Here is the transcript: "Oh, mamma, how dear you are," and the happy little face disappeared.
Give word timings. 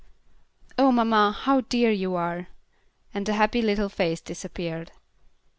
"Oh, 0.79 0.91
mamma, 0.91 1.31
how 1.31 1.61
dear 1.61 1.91
you 1.91 2.15
are," 2.15 2.47
and 3.13 3.23
the 3.23 3.33
happy 3.33 3.61
little 3.61 3.87
face 3.87 4.19
disappeared. 4.19 4.93